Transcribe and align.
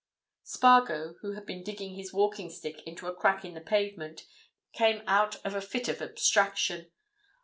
Spargo, 0.41 1.13
who 1.21 1.33
had 1.33 1.45
been 1.45 1.61
digging 1.63 1.93
his 1.93 2.11
walking 2.11 2.49
stick 2.49 2.81
into 2.87 3.05
a 3.05 3.13
crack 3.13 3.45
in 3.45 3.53
the 3.53 3.61
pavement, 3.61 4.25
came 4.73 5.03
out 5.05 5.35
of 5.45 5.53
a 5.53 5.61
fit 5.61 5.87
of 5.87 6.01
abstraction. 6.01 6.89